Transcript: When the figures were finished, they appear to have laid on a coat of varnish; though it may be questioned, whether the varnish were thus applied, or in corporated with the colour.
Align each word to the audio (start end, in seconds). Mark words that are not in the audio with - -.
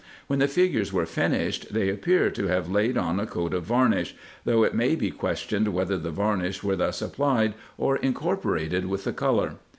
When 0.25 0.39
the 0.39 0.47
figures 0.47 0.91
were 0.91 1.05
finished, 1.05 1.71
they 1.75 1.87
appear 1.87 2.31
to 2.31 2.47
have 2.47 2.71
laid 2.71 2.97
on 2.97 3.19
a 3.19 3.27
coat 3.27 3.53
of 3.53 3.65
varnish; 3.65 4.15
though 4.45 4.63
it 4.63 4.73
may 4.73 4.95
be 4.95 5.11
questioned, 5.11 5.67
whether 5.67 5.95
the 5.99 6.09
varnish 6.09 6.63
were 6.63 6.75
thus 6.75 7.03
applied, 7.03 7.53
or 7.77 7.97
in 7.97 8.15
corporated 8.15 8.87
with 8.87 9.03
the 9.03 9.13
colour. 9.13 9.57